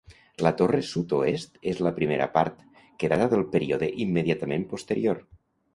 La 0.45 0.51
torre 0.61 0.79
sud-oest 0.91 1.59
és 1.73 1.83
la 1.89 1.93
primera 1.99 2.29
part, 2.39 2.65
que 3.05 3.13
data 3.15 3.29
del 3.35 3.47
període 3.55 3.95
immediatament 4.09 4.69
posterior. 4.75 5.27